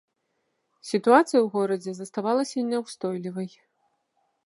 Сітуацыя 0.91 1.25
ў 1.25 1.43
горадзе 1.57 1.91
заставалася 2.01 2.67
няўстойлівай. 2.73 3.49